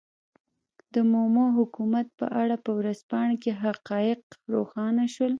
د 0.93 0.95
مومو 1.11 1.45
حکومت 1.57 2.07
په 2.19 2.25
اړه 2.41 2.55
په 2.65 2.71
ورځپاڼه 2.79 3.35
کې 3.43 3.51
حقایق 3.63 4.21
روښانه 4.53 5.05
شول. 5.13 5.29